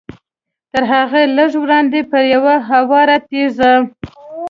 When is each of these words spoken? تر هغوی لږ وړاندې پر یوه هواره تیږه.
تر 0.71 0.83
هغوی 0.93 1.25
لږ 1.37 1.51
وړاندې 1.63 1.99
پر 2.11 2.23
یوه 2.35 2.55
هواره 2.69 3.17
تیږه. 3.29 3.73